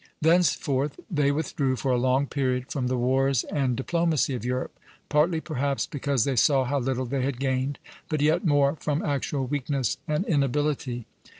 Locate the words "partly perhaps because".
5.09-6.23